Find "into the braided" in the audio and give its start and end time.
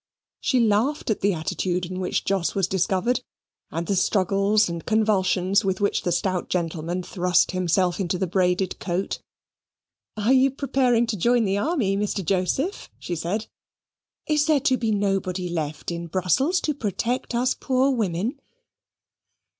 7.99-8.79